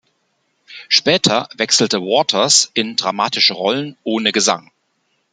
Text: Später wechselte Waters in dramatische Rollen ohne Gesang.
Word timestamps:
Später 0.89 1.47
wechselte 1.53 2.01
Waters 2.01 2.71
in 2.73 2.95
dramatische 2.95 3.53
Rollen 3.53 3.97
ohne 4.03 4.31
Gesang. 4.31 4.71